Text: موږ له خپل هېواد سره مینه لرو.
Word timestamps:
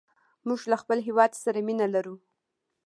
موږ 0.47 0.61
له 0.71 0.77
خپل 0.81 0.97
هېواد 1.07 1.31
سره 1.43 1.59
مینه 1.67 1.87
لرو. 1.95 2.15